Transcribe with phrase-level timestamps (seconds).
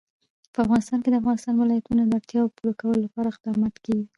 [0.53, 4.05] په افغانستان کې د د افغانستان ولايتونه د اړتیاوو پوره کولو لپاره اقدامات کېږي.